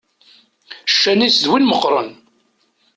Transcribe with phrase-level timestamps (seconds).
[0.93, 2.09] Ccan-is d win meqqren.